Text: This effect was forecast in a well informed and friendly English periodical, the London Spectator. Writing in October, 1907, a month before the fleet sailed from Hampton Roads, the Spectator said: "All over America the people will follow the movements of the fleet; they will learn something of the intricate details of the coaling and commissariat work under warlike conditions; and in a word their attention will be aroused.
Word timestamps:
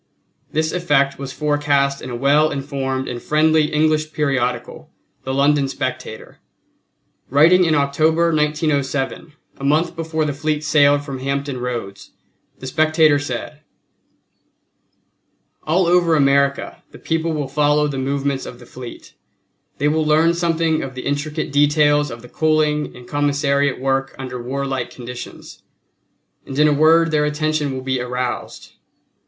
This 0.51 0.71
effect 0.71 1.19
was 1.19 1.31
forecast 1.31 2.01
in 2.01 2.09
a 2.09 2.15
well 2.15 2.49
informed 2.49 3.07
and 3.07 3.21
friendly 3.21 3.65
English 3.71 4.13
periodical, 4.13 4.89
the 5.25 5.31
London 5.31 5.67
Spectator. 5.67 6.39
Writing 7.29 7.65
in 7.65 7.75
October, 7.75 8.33
1907, 8.33 9.33
a 9.59 9.63
month 9.63 9.95
before 9.95 10.25
the 10.25 10.33
fleet 10.33 10.63
sailed 10.63 11.03
from 11.03 11.19
Hampton 11.19 11.59
Roads, 11.59 12.13
the 12.57 12.65
Spectator 12.65 13.19
said: 13.19 13.59
"All 15.65 15.85
over 15.85 16.15
America 16.15 16.81
the 16.89 16.97
people 16.97 17.33
will 17.33 17.47
follow 17.47 17.87
the 17.87 17.99
movements 17.99 18.47
of 18.47 18.57
the 18.57 18.65
fleet; 18.65 19.13
they 19.77 19.87
will 19.87 20.03
learn 20.03 20.33
something 20.33 20.81
of 20.81 20.95
the 20.95 21.05
intricate 21.05 21.51
details 21.51 22.09
of 22.09 22.23
the 22.23 22.27
coaling 22.27 22.95
and 22.95 23.07
commissariat 23.07 23.79
work 23.79 24.15
under 24.17 24.41
warlike 24.41 24.89
conditions; 24.89 25.61
and 26.43 26.57
in 26.57 26.67
a 26.67 26.73
word 26.73 27.11
their 27.11 27.25
attention 27.25 27.71
will 27.71 27.83
be 27.83 28.01
aroused. 28.01 28.71